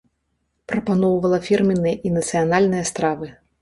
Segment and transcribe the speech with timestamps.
[0.71, 3.35] Прапаноўвала фірменныя і нацыянальныя стравы.